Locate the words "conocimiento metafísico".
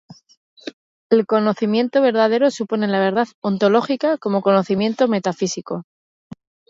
4.41-5.83